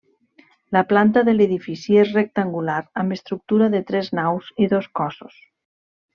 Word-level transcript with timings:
La 0.77 0.81
planta 0.93 1.21
de 1.27 1.35
l'edifici 1.35 1.99
és 2.05 2.13
rectangular 2.15 2.79
amb 3.03 3.17
estructura 3.17 3.69
de 3.75 3.83
tres 3.93 4.11
naus 4.21 4.49
i 4.67 4.71
dos 4.75 4.89
cossos. 5.03 5.39